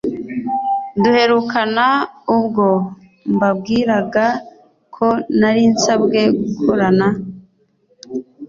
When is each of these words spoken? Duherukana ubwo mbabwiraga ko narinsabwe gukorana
Duherukana 1.01 1.87
ubwo 2.35 2.67
mbabwiraga 3.33 4.25
ko 4.95 5.07
narinsabwe 5.39 6.19
gukorana 6.45 7.07